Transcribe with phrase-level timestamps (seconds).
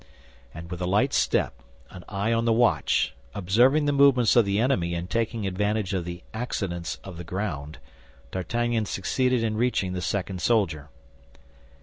[0.51, 4.59] And with a light step, an eye on the watch, observing the movements of the
[4.59, 7.77] enemy and taking advantage of the accidents of the ground,
[8.31, 10.89] D'Artagnan succeeded in reaching the second soldier.